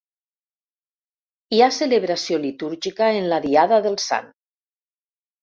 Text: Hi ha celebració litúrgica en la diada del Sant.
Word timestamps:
Hi 1.57 1.61
ha 1.63 1.67
celebració 1.75 2.39
litúrgica 2.47 3.11
en 3.19 3.29
la 3.35 3.41
diada 3.45 3.81
del 3.89 4.01
Sant. 4.07 4.35